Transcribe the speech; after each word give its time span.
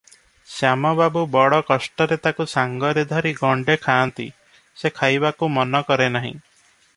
ଶ୍ୟାମ 0.51 0.91
ବାବୁ 0.99 1.21
ବଡ଼ 1.35 1.59
କଷ୍ଟରେ 1.67 2.17
ତାକୁ 2.23 2.47
ସାଙ୍ଗରେ 2.53 3.03
ଧରି 3.13 3.35
ଗଣ୍ଡେ 3.43 3.77
ଖାଆନ୍ତି, 3.85 4.27
ସେ 4.83 4.93
ଖାଇବାକୁ 5.01 5.51
ମନକରେ 5.59 6.11
ନାହିଁ। 6.17 6.35